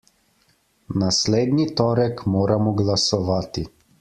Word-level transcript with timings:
Naslednji 1.01 1.67
torek 1.83 2.25
moramo 2.37 2.75
glasovati. 2.83 3.67